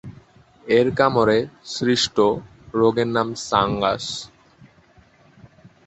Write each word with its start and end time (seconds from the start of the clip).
এর 0.69 0.87
কামড়ে 0.97 1.37
সৃষ্ট 1.73 2.17
রোগের 2.73 3.09
নাম 3.15 3.27
‘সাঙ্গাস’। 3.47 4.05